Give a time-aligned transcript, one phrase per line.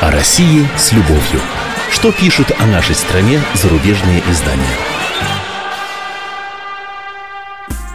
[0.00, 1.40] О России с любовью.
[1.90, 4.76] Что пишут о нашей стране зарубежные издания?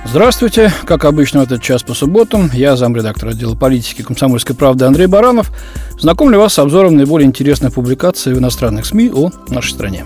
[0.05, 0.71] Здравствуйте.
[0.85, 5.51] Как обычно в этот час по субботам, я замредактор отдела политики комсомольской правды Андрей Баранов.
[5.99, 10.05] Знакомлю вас с обзором наиболее интересных публикаций в иностранных СМИ о нашей стране.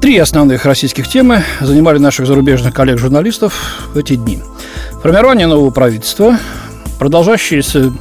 [0.00, 3.54] Три основных российских темы занимали наших зарубежных коллег-журналистов
[3.92, 4.40] в эти дни.
[5.02, 6.38] Формирование нового правительства,
[6.98, 7.92] продолжающиеся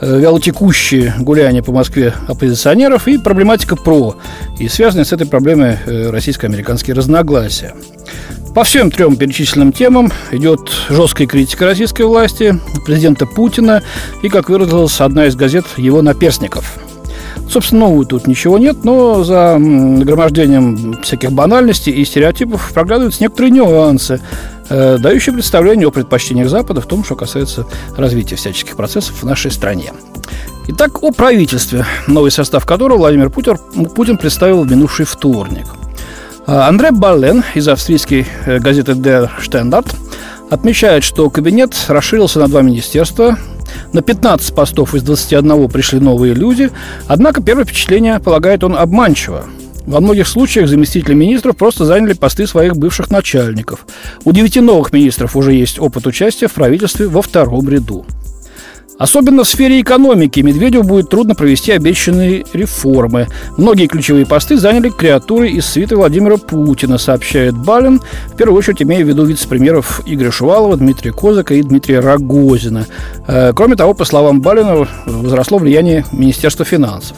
[0.00, 4.16] э, вялотекущие гуляния по Москве оппозиционеров и проблематика ПРО
[4.58, 7.74] и связанные с этой проблемой э, российско-американские разногласия.
[8.54, 13.82] По всем трем перечисленным темам идет жесткая критика российской власти, президента Путина
[14.22, 16.78] и, как выразилась одна из газет, его наперстников–
[17.50, 24.20] Собственно, нового тут ничего нет, но за нагромождением всяких банальностей и стереотипов проглядываются некоторые нюансы,
[24.70, 27.66] э, дающие представление о предпочтениях Запада в том, что касается
[27.96, 29.92] развития всяческих процессов в нашей стране.
[30.68, 35.66] Итак, о правительстве, новый состав которого Владимир Путин, представил в минувший вторник.
[36.46, 39.94] А, Андре Баллен из австрийской э, газеты Der Standard
[40.50, 43.36] отмечает, что кабинет расширился на два министерства,
[43.92, 46.70] на 15 постов из 21 пришли новые люди,
[47.06, 49.44] однако первое впечатление, полагает он, обманчиво.
[49.86, 53.86] Во многих случаях заместители министров просто заняли посты своих бывших начальников.
[54.24, 58.04] У девяти новых министров уже есть опыт участия в правительстве во втором ряду.
[59.00, 63.28] Особенно в сфере экономики Медведеву будет трудно провести обещанные реформы.
[63.56, 69.02] Многие ключевые посты заняли креатуры из свиты Владимира Путина, сообщает Балин, в первую очередь имея
[69.02, 72.86] в виду вице-премьеров Игоря Шувалова, Дмитрия Козака и Дмитрия Рогозина.
[73.26, 77.16] Э, кроме того, по словам Балина, возросло влияние Министерства финансов.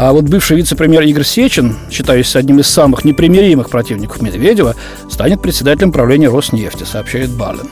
[0.00, 4.76] А вот бывший вице-премьер Игорь Сечин, считающийся одним из самых непримиримых противников Медведева,
[5.10, 7.68] станет председателем правления Роснефти, сообщает Балин.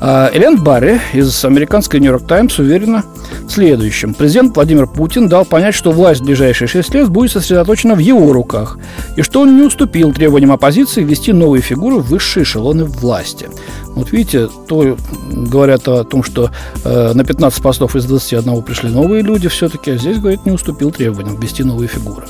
[0.00, 3.04] А Элен Барри из американской «Нью-Йорк Таймс» уверена
[3.42, 4.14] в следующем.
[4.14, 8.32] Президент Владимир Путин дал понять, что власть в ближайшие шесть лет будет сосредоточена в его
[8.32, 8.78] руках,
[9.16, 13.48] и что он не уступил требованиям оппозиции ввести новые фигуры в высшие эшелоны власти.
[13.88, 14.96] Вот видите, то
[15.32, 16.50] говорят о том, что
[16.84, 20.92] э, на 15 постов из 21 пришли новые люди все-таки, а здесь, говорит, не уступил
[20.92, 22.26] требованиям ввести новые фигуры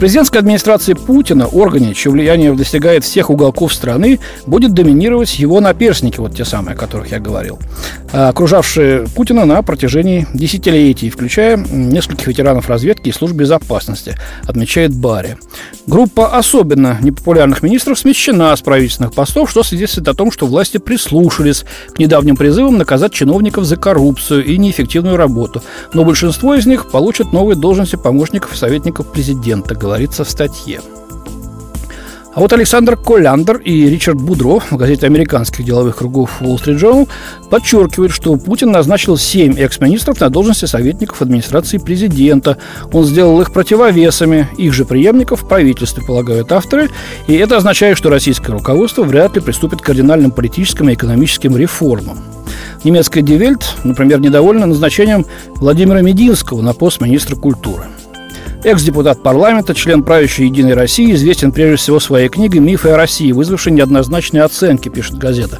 [0.00, 6.34] президентской администрации Путина, органе, чье влияние достигает всех уголков страны, будет доминировать его наперсники, вот
[6.34, 7.58] те самые, о которых я говорил,
[8.10, 14.16] а, окружавшие Путина на протяжении десятилетий, включая нескольких ветеранов разведки и служб безопасности,
[14.48, 15.36] отмечает Барри.
[15.86, 21.64] Группа особенно непопулярных министров смещена с правительственных постов, что свидетельствует о том, что власти прислушались
[21.94, 25.62] к недавним призывам наказать чиновников за коррупцию и неэффективную работу.
[25.92, 30.80] Но большинство из них получат новые должности помощников и советников президента, говорится в статье.
[32.32, 37.08] А вот Александр Коляндер и Ричард Будро в газете американских деловых кругов Wall Street Journal
[37.50, 42.56] подчеркивают, что Путин назначил семь экс-министров на должности советников администрации президента.
[42.92, 46.88] Он сделал их противовесами их же преемников в правительстве, полагают авторы.
[47.26, 52.18] И это означает, что российское руководство вряд ли приступит к кардинальным политическим и экономическим реформам.
[52.84, 55.26] Немецкая Die Welt, например, недовольна назначением
[55.56, 57.86] Владимира Мединского на пост министра культуры.
[58.62, 63.72] Экс-депутат парламента, член правящей «Единой России», известен прежде всего своей книгой «Мифы о России», вызвавшей
[63.72, 65.58] неоднозначные оценки, пишет газета.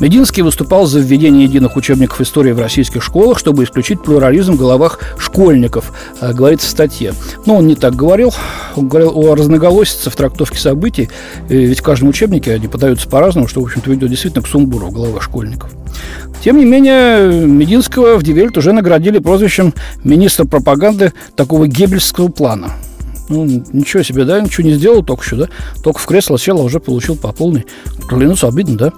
[0.00, 5.00] Мединский выступал за введение единых учебников истории в российских школах, чтобы исключить плурализм в головах
[5.16, 7.14] школьников, э, говорится в статье.
[7.46, 8.34] Но он не так говорил.
[8.76, 11.08] Он говорил о разноголосице в трактовке событий,
[11.48, 14.88] э, ведь в каждом учебнике они подаются по-разному, что, в общем-то, ведет действительно к сумбуру
[14.88, 15.70] в головах школьников.
[16.42, 19.72] Тем не менее, Мединского в Die Welt уже наградили прозвищем
[20.02, 22.72] министра пропаганды такого геббельского плана.
[23.28, 25.48] Ну, ничего себе, да, ничего не сделал только что, да?
[25.82, 27.64] Только в кресло сел, а уже получил по полной.
[28.08, 28.92] Клянусь, обидно, да?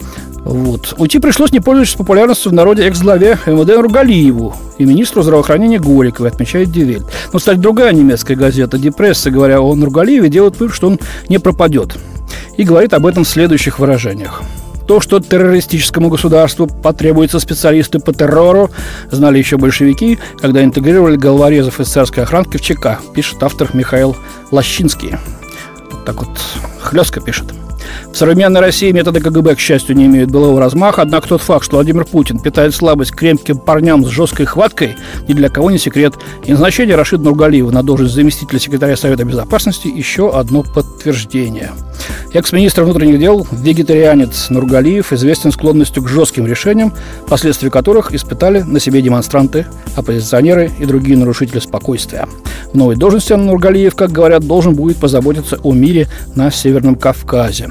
[0.45, 0.95] Вот.
[0.99, 6.73] Уйти пришлось, не пользуясь популярностью в народе экс-главе МВД Нургалиеву и министру здравоохранения Голиковой, отмечает
[6.73, 7.05] Die Welt.
[7.33, 11.97] Но, кстати, другая немецкая газета «Депресса», говоря о Нургалиеве, делает вывод, что он не пропадет.
[12.57, 14.43] И говорит об этом в следующих выражениях.
[14.87, 18.71] То, что террористическому государству потребуются специалисты по террору,
[19.11, 24.17] знали еще большевики, когда интегрировали головорезов из царской охранки в ЧК, пишет автор Михаил
[24.51, 25.13] Лощинский.
[26.05, 26.39] Так вот
[26.81, 27.47] хлестко пишет.
[28.13, 31.77] В современной России методы КГБ, к счастью, не имеют былого размаха, однако тот факт, что
[31.77, 34.97] Владимир Путин питает слабость к парням с жесткой хваткой,
[35.27, 36.15] ни для кого не секрет.
[36.45, 41.73] И назначение Рашида Нургалиева на должность заместителя секретаря Совета Безопасности– еще одно подтверждение.
[42.33, 46.93] Экс-министр внутренних дел, вегетарианец Нургалиев, известен склонностью к жестким решениям,
[47.29, 49.67] последствия которых испытали на себе демонстранты,
[49.97, 52.27] оппозиционеры и другие нарушители спокойствия.
[52.73, 57.71] В новой должности Нургалиев, как говорят, должен будет позаботиться о мире на Северном Кавказе.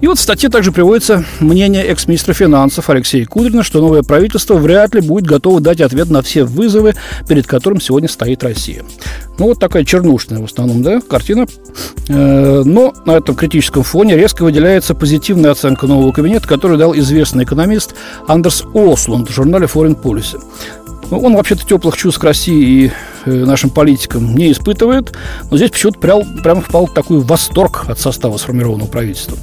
[0.00, 4.94] И вот в статье также приводится мнение экс-министра финансов Алексея Кудрина, что новое правительство вряд
[4.94, 6.94] ли будет готово дать ответ на все вызовы,
[7.26, 8.84] перед которым сегодня стоит Россия.
[9.38, 11.46] Ну, вот такая чернушная в основном, да, картина.
[12.08, 17.44] Э, но на этом критическом фоне резко выделяется позитивная оценка нового кабинета, который дал известный
[17.44, 17.94] экономист
[18.28, 20.38] Андерс Ослунд в журнале Foreign Policy.
[21.10, 22.92] Ну, он вообще-то теплых чувств к России и
[23.26, 25.12] нашим политикам не испытывает,
[25.50, 29.36] но здесь почему-то прям, прямо впал такой восторг от состава сформированного правительства.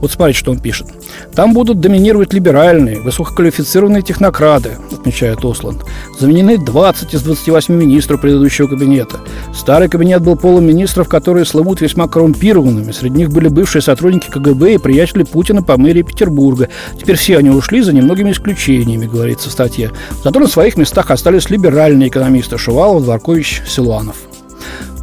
[0.00, 0.88] Вот смотрите, что он пишет.
[1.34, 5.84] Там будут доминировать либеральные, высококвалифицированные технократы, отмечает Осланд.
[6.18, 9.20] Заменены 20 из 28 министров предыдущего кабинета.
[9.54, 12.92] Старый кабинет был полон министров, которые слывут весьма коррумпированными.
[12.92, 16.68] Среди них были бывшие сотрудники КГБ и приятели Путина по мэрии Петербурга.
[17.00, 19.92] Теперь все они ушли за немногими исключениями, говорится в статье.
[20.22, 24.16] Зато на своих местах остались либеральные экономисты Шувалов, Дворкович, Силуанов.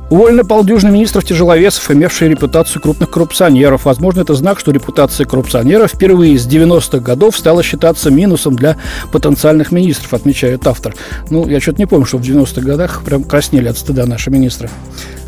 [0.09, 3.83] Уволены полдюжины министров-тяжеловесов, имевшие репутацию крупных коррупционеров.
[3.83, 8.77] Возможно, это знак, что репутация коррупционеров впервые с 90-х годов стала считаться минусом для
[9.11, 10.95] потенциальных министров, отмечает автор.
[11.31, 14.69] Ну, я что-то не помню, что в 90-х годах прям краснели от стыда наши министры.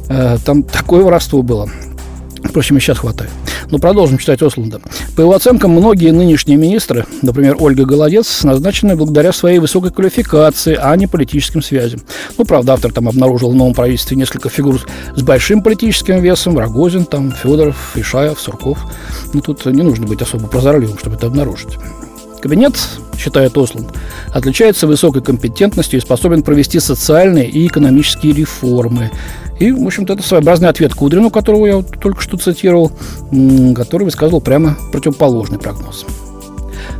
[0.07, 1.69] Э, там такое воровство было.
[2.45, 3.31] Впрочем, и сейчас хватает.
[3.69, 4.79] Но продолжим читать Осланда.
[5.15, 10.95] По его оценкам, многие нынешние министры, например, Ольга Голодец, назначены благодаря своей высокой квалификации, а
[10.95, 12.01] не политическим связям.
[12.37, 14.81] Ну, правда, автор там обнаружил в новом правительстве несколько фигур
[15.15, 16.57] с большим политическим весом.
[16.57, 18.79] Рогозин, там, Федоров, Ишаев, Сурков.
[19.33, 21.77] Ну, тут не нужно быть особо прозорливым, чтобы это обнаружить.
[22.41, 22.75] Кабинет,
[23.17, 23.89] считает Осланд,
[24.31, 29.09] отличается высокой компетентностью и способен провести социальные и экономические реформы.
[29.59, 32.91] И, в общем-то, это своеобразный ответ Кудрину, которого я вот только что цитировал,
[33.75, 36.05] который высказывал прямо противоположный прогноз.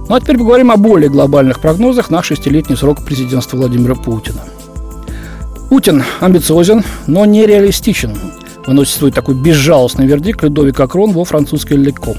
[0.08, 4.42] Ну а теперь поговорим о более глобальных прогнозах на шестилетний срок президентства Владимира Путина.
[5.70, 8.16] Путин амбициозен, но нереалистичен.
[8.68, 12.16] Выносит свой такой безжалостный вердикт Людовик Акрон во французской «Леко».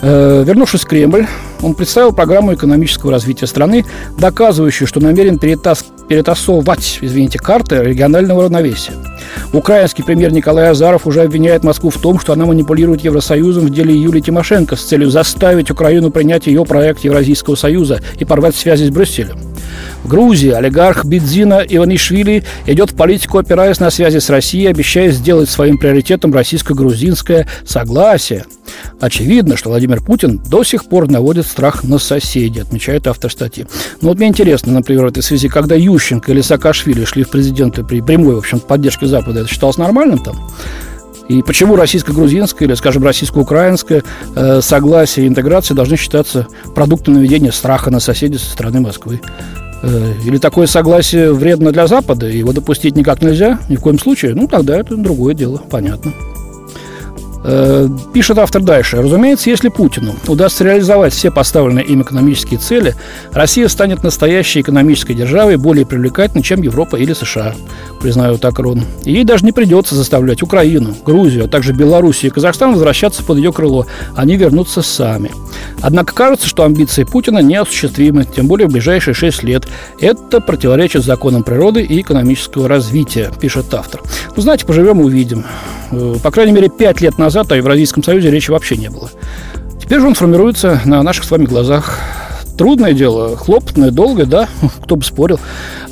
[0.00, 1.26] Э, вернувшись в Кремль,
[1.60, 3.84] он представил программу экономического развития страны,
[4.18, 8.94] доказывающую, что намерен перетас перетасовывать, извините, карты регионального равновесия.
[9.52, 13.94] Украинский премьер Николай Азаров уже обвиняет Москву в том, что она манипулирует Евросоюзом в деле
[13.94, 18.90] Юлии Тимошенко с целью заставить Украину принять ее проект Евразийского союза и порвать связи с
[18.90, 19.38] Брюсселем.
[20.02, 25.48] В Грузии олигарх Бидзина Иванишвили идет в политику, опираясь на связи с Россией, обещая сделать
[25.48, 28.44] своим приоритетом российско-грузинское согласие.
[29.00, 33.66] Очевидно, что Владимир Путин до сих пор наводит страх на соседей, отмечает автор статьи.
[34.00, 37.84] Но вот мне интересно, например, в этой связи, когда Ющенко или Саакашвили шли в президенты
[37.84, 40.36] при прямой, в общем поддержке Запада, это считалось нормальным там?
[41.28, 44.02] И почему российско-грузинское или, скажем, российско-украинское
[44.34, 49.20] э, согласие и интеграция должны считаться продуктом наведения страха на соседей со стороны Москвы?
[49.82, 54.34] Э, или такое согласие вредно для Запада, его допустить никак нельзя, ни в коем случае?
[54.34, 56.12] Ну, тогда это другое дело, понятно.
[57.44, 59.02] Э, пишет автор дальше.
[59.02, 62.94] Разумеется, если Путину удастся реализовать все поставленные им экономические цели,
[63.32, 67.54] Россия станет настоящей экономической державой, более привлекательной, чем Европа или США,
[68.00, 68.84] признают Акрон.
[69.04, 73.38] И ей даже не придется заставлять Украину, Грузию, а также Белоруссию и Казахстан возвращаться под
[73.38, 73.86] ее крыло.
[74.14, 75.30] Они вернутся сами.
[75.80, 79.66] Однако кажется, что амбиции Путина неосуществимы, тем более в ближайшие шесть лет.
[80.00, 84.00] Это противоречит законам природы и экономического развития, пишет автор.
[84.36, 85.44] Ну, знаете, поживем увидим.
[85.92, 89.10] Э, по крайней мере, пять лет назад о Евразийском союзе речи вообще не было.
[89.80, 91.98] Теперь же он формируется на наших с вами глазах.
[92.56, 94.48] Трудное дело, хлопотное, долгое, да,
[94.84, 95.38] кто бы спорил.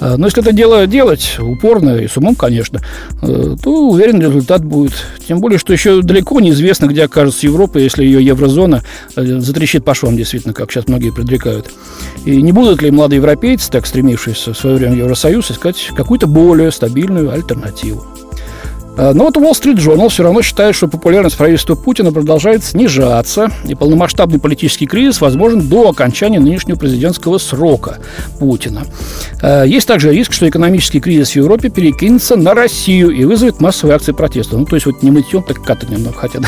[0.01, 2.81] Э, но если это дело делать упорно и с умом, конечно,
[3.23, 4.95] э, то уверен, результат будет.
[5.27, 8.83] Тем более, что еще далеко неизвестно, где окажется Европа, если ее еврозона
[9.17, 11.71] затрещит по швам, действительно, как сейчас многие предрекают.
[12.25, 16.27] И не будут ли молодые европейцы, так стремившиеся в свое время в Евросоюз, искать какую-то
[16.27, 18.05] более стабильную альтернативу?
[19.01, 23.51] Э, но вот Wall Street Journal все равно считает, что популярность правительства Путина продолжает снижаться,
[23.67, 27.99] и полномасштабный политический кризис возможен до окончания нынешнего президентского срока
[28.39, 28.83] Путина.
[29.41, 33.97] Э, есть также риск, что экономический кризис в Европе перекинется на Россию и вызовет массовые
[33.97, 34.59] акции протеста.
[34.59, 36.43] Ну, то есть вот не мытьем, так катанием нам хотят.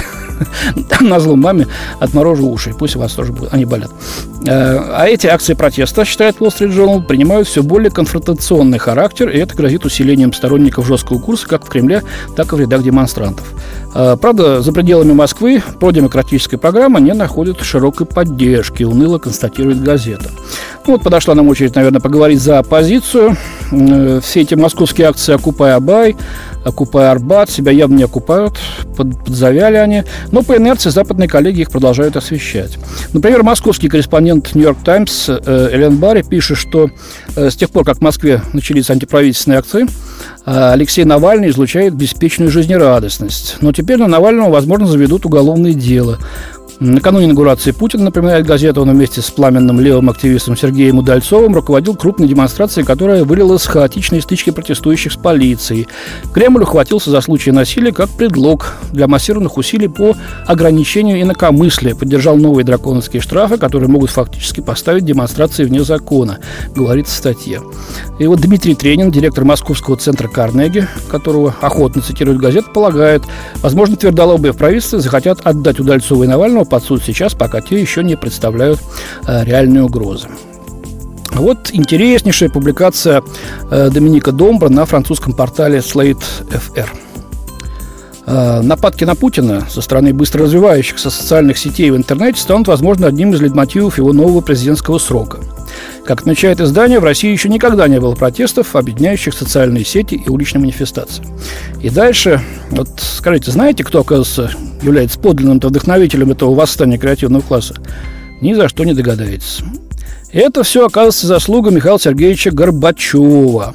[1.00, 1.68] На зло маме
[2.00, 3.90] отморожу уши, пусть у вас тоже они болят.
[4.46, 9.38] Э, а эти акции протеста, считает Wall Street Journal, принимают все более конфронтационный характер, и
[9.38, 12.02] это грозит усилением сторонников жесткого курса как в Кремле,
[12.36, 13.46] так и в рядах демонстрантов.
[13.94, 20.30] Э, правда, за пределами Москвы продемократическая программа не находит широкой поддержки, уныло констатирует газета.
[20.86, 23.36] Ну, вот подошла нам очередь, наверное, поговорить за оппозицию.
[23.72, 26.16] Э, все эти московские акции «Окупай Абай»,
[26.64, 28.58] «Окупай Арбат» себя явно не окупают,
[28.96, 30.04] под, подзавяли они.
[30.30, 32.78] Но по инерции западные коллеги их продолжают освещать.
[33.12, 36.90] Например, московский корреспондент «Нью-Йорк Таймс» э, Элен Барри пишет, что
[37.34, 39.86] с тех пор, как в Москве начались антиправительственные акции,
[40.44, 43.56] Алексей Навальный излучает беспечную жизнерадостность.
[43.60, 46.18] Но теперь на Навального, возможно, заведут уголовное дело.
[46.84, 52.26] Накануне инаугурации Путина, напоминает газета, он вместе с пламенным левым активистом Сергеем Удальцовым руководил крупной
[52.26, 55.86] демонстрацией, которая вылилась с хаотичной стычки протестующих с полицией.
[56.34, 62.64] Кремль ухватился за случай насилия как предлог для массированных усилий по ограничению инакомыслия, поддержал новые
[62.64, 66.40] драконовские штрафы, которые могут фактически поставить демонстрации вне закона,
[66.74, 67.62] говорится в статье.
[68.18, 73.22] И вот Дмитрий Тренин, директор Московского центра Карнеги, которого охотно цитирует газета, полагает,
[73.62, 78.02] возможно, твердолобые в правительстве захотят отдать Удальцова и Навального под суд сейчас, пока те еще
[78.02, 78.80] не представляют
[79.26, 80.28] э, реальной угрозы.
[81.32, 83.22] Вот интереснейшая публикация
[83.70, 86.86] э, Доминика Домбра на французском портале Slate FR.
[86.86, 87.01] Э,
[88.26, 93.40] нападки на Путина со стороны быстро развивающихся социальных сетей в интернете станут, возможно, одним из
[93.40, 95.38] лейтмотивов его нового президентского срока.
[96.04, 100.60] Как отмечает издание, в России еще никогда не было протестов, объединяющих социальные сети и уличные
[100.60, 101.24] манифестации.
[101.80, 104.50] И дальше, вот скажите, знаете, кто, оказывается,
[104.82, 107.76] является подлинным вдохновителем этого восстания креативного класса?
[108.40, 109.60] Ни за что не догадаетесь.
[110.32, 113.74] Это все, оказывается, заслуга Михаила Сергеевича Горбачева.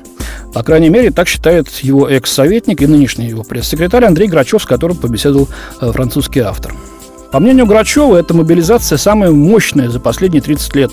[0.53, 4.97] По крайней мере, так считает его экс-советник и нынешний его пресс-секретарь Андрей Грачев, с которым
[4.97, 5.47] побеседовал
[5.81, 6.73] э, французский автор.
[7.31, 10.91] По мнению Грачева, эта мобилизация самая мощная за последние 30 лет.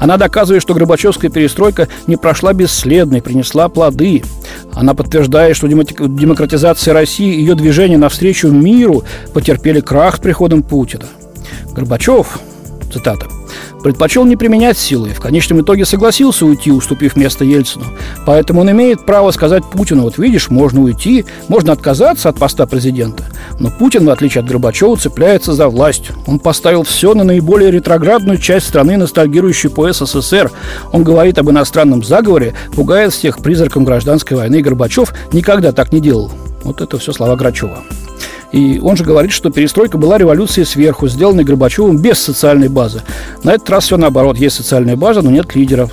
[0.00, 4.22] Она доказывает, что Горбачевская перестройка не прошла бесследно и принесла плоды.
[4.72, 11.04] Она подтверждает, что демократизация России и ее движение навстречу миру потерпели крах с приходом Путина.
[11.74, 12.40] Горбачев,
[12.92, 13.26] цитата,
[13.82, 17.84] предпочел не применять силы и в конечном итоге согласился уйти, уступив место Ельцину.
[18.24, 23.24] Поэтому он имеет право сказать Путину, вот видишь, можно уйти, можно отказаться от поста президента.
[23.58, 26.10] Но Путин, в отличие от Горбачева, цепляется за власть.
[26.26, 30.50] Он поставил все на наиболее ретроградную часть страны, ностальгирующую по СССР.
[30.92, 34.60] Он говорит об иностранном заговоре, пугает всех призраком гражданской войны.
[34.60, 36.30] Горбачев никогда так не делал.
[36.62, 37.78] Вот это все слова Грачева.
[38.52, 43.02] И он же говорит, что перестройка была революцией сверху, сделанной Горбачевым без социальной базы.
[43.42, 44.38] На этот раз все наоборот.
[44.38, 45.92] Есть социальная база, но нет лидеров.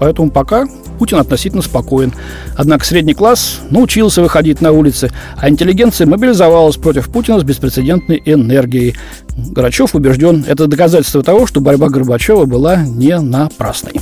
[0.00, 0.66] Поэтому пока
[0.98, 2.12] Путин относительно спокоен.
[2.56, 8.96] Однако средний класс научился выходить на улицы, а интеллигенция мобилизовалась против Путина с беспрецедентной энергией.
[9.36, 13.94] Горачев убежден, это доказательство того, что борьба Горбачева была не напрасной.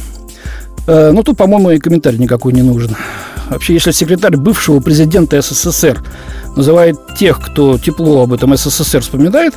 [0.88, 2.96] Э, ну, тут, по-моему, и комментарий никакой не нужен.
[3.50, 6.02] Вообще, если секретарь бывшего президента СССР
[6.56, 9.54] называет тех, кто тепло об этом СССР вспоминает,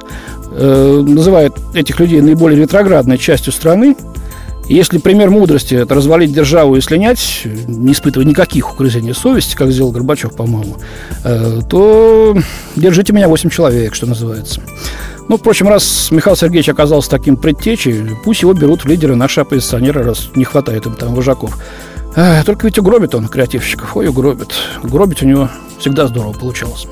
[0.51, 3.95] э, называет этих людей наиболее ретроградной частью страны,
[4.71, 9.91] если пример мудрости– это развалить державу и слинять, не испытывая никаких угрызений совести, как сделал
[9.91, 10.77] Горбачев, по-моему,
[11.25, 12.37] э, то
[12.77, 14.61] держите меня 8 человек, что называется.
[15.27, 20.03] Ну, впрочем, раз Михаил Сергеевич оказался таким предтечей, пусть его берут в лидеры наши оппозиционеры,
[20.03, 21.57] раз не хватает им там вожаков.
[22.15, 23.95] Э, только ведь угробит он креативщиков.
[23.95, 24.53] Ой, угробит.
[24.83, 25.49] Гробить у него
[25.79, 26.87] всегда здорово получалось.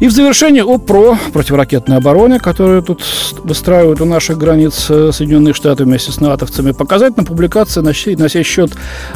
[0.00, 3.02] И в завершение о ПРО, противоракетной обороне, которую тут
[3.44, 6.72] выстраивают у наших границ э, Соединенных Штатов вместе с натовцами.
[6.72, 8.72] Показательная публикация на сей, на сей счет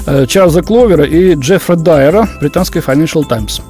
[0.07, 3.63] э, Чарльза Кловера и Джеффра Дайера британской Financial Times.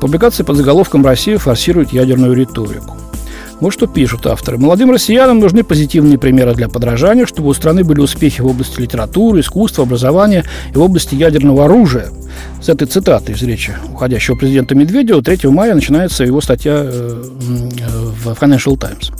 [0.00, 2.96] Публикация под заголовком «Россия форсирует ядерную риторику».
[3.60, 4.58] Вот что пишут авторы.
[4.58, 9.40] Молодым россиянам нужны позитивные примеры для подражания, чтобы у страны были успехи в области литературы,
[9.40, 10.44] искусства, образования
[10.74, 12.08] и в области ядерного оружия.
[12.60, 18.28] С этой цитаты из речи уходящего президента Медведева 3 мая начинается его статья э, в
[18.28, 19.10] Financial Times.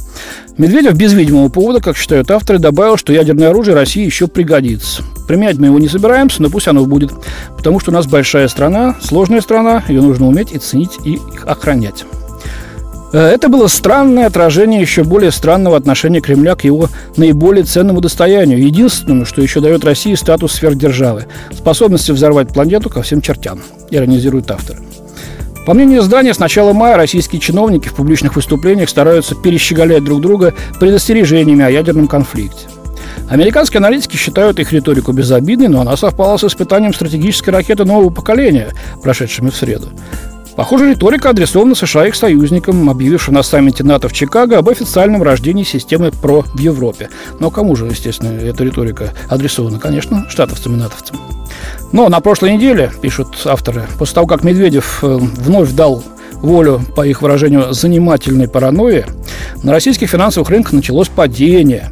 [0.59, 5.03] Медведев без видимого повода, как считают авторы, добавил, что ядерное оружие России еще пригодится.
[5.29, 7.13] Применять мы его не собираемся, но пусть оно будет.
[7.57, 12.05] Потому что у нас большая страна, сложная страна, ее нужно уметь и ценить, и охранять.
[13.13, 18.63] Э, это было странное отражение еще более странного отношения Кремля к его наиболее ценному достоянию,
[18.63, 23.61] единственному, что еще дает России статус сверхдержавы, способности взорвать планету ко всем чертям,
[23.91, 24.81] иронизируют авторы.
[25.67, 30.55] По мнению издания, с начала мая российские чиновники в публичных выступлениях стараются перещеголять друг друга
[30.79, 32.67] предостережениями о ядерном конфликте.
[33.29, 38.69] Американские аналитики считают их риторику безобидной, но она совпала с испытанием стратегической ракеты нового поколения,
[39.03, 39.89] прошедшими в среду.
[40.57, 45.23] Похоже, риторика адресована США и их союзникам, объявившим на саммите НАТО в Чикаго об официальном
[45.23, 47.11] рождении системы ПРО в Европе.
[47.39, 49.79] Но кому же, естественно, эта риторика адресована?
[49.79, 51.19] Конечно, штатовцам и натовцам.
[51.93, 57.07] Но на прошлой неделе, пишут авторы, после того, как Медведев э, вновь дал волю, по
[57.07, 59.05] их выражению, занимательной паранойи,
[59.63, 61.91] на российских финансовых рынках началось падение.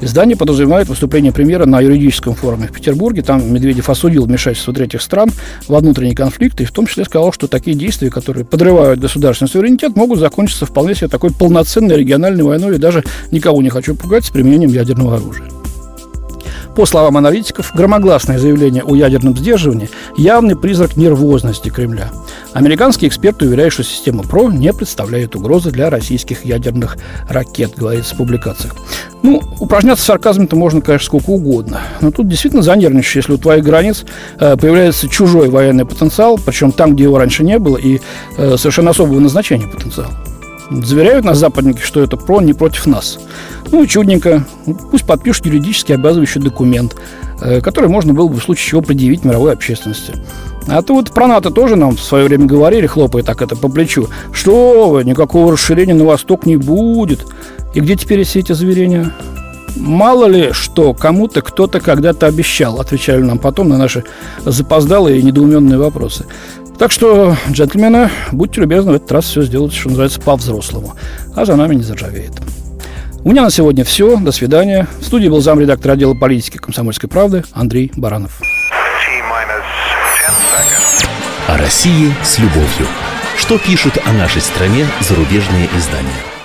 [0.00, 3.22] Издание подразумевает выступление премьера на юридическом форуме в Петербурге.
[3.22, 5.30] Там Медведев осудил вмешательство третьих стран
[5.66, 9.96] во внутренние конфликты и в том числе сказал, что такие действия, которые подрывают государственный суверенитет,
[9.96, 13.02] могут закончиться вполне себе такой полноценной региональной войной и даже
[13.32, 15.48] никого не хочу пугать с применением ядерного оружия.
[16.76, 22.12] По словам аналитиков, громогласное заявление о ядерном сдерживании– явный признак нервозности Кремля.
[22.52, 26.96] Американские эксперты уверяют, что система ПРО не представляет угрозы для российских ядерных
[27.28, 28.76] ракет, говорится в публикациях.
[29.22, 31.80] Ну, упражняться в сарказме-то можно, конечно, сколько угодно.
[32.00, 34.04] Но тут действительно занервничаешь, если у твоих границ
[34.38, 38.00] э, появляется чужой военный потенциал, причем там, где его раньше не было, и
[38.36, 40.10] э, совершенно особого назначения потенциал.
[40.70, 43.18] Заверяют нас западники, что это ПРО не против нас.
[43.70, 44.44] Ну, чудненько.
[44.90, 46.94] Пусть подпишут юридически обязывающий документ,
[47.40, 50.14] э, который можно было бы в случае чего предъявить мировой общественности.
[50.68, 53.68] А то вот про НАТО тоже нам в свое время говорили, хлопая так это по
[53.68, 57.26] плечу, что никакого расширения на восток не будет.
[57.78, 59.12] И где теперь все эти заверения?
[59.76, 64.02] Мало ли, что кому-то кто-то когда-то обещал, отвечали нам потом на наши
[64.44, 66.26] запоздалые и недоуменные вопросы.
[66.76, 70.94] Так что, джентльмены, будьте любезны в этот раз все сделать, что называется, по-взрослому.
[71.36, 72.32] А за нами не заржавеет.
[73.22, 74.16] У меня на сегодня все.
[74.16, 74.88] До свидания.
[74.98, 78.40] В студии был замредактор отдела политики «Комсомольской правды» Андрей Баранов.
[81.46, 82.88] О России с любовью.
[83.36, 86.37] Что пишут о нашей стране зарубежные издания?